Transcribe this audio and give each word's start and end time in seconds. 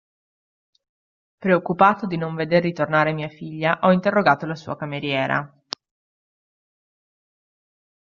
Preoccupato 1.37 2.07
di 2.07 2.17
non 2.17 2.33
veder 2.33 2.63
ritornare 2.63 3.13
mia 3.13 3.27
figlia, 3.29 3.77
ho 3.83 3.91
interrogato 3.91 4.47
la 4.47 4.55
sua 4.55 4.75
cameriera. 4.75 5.55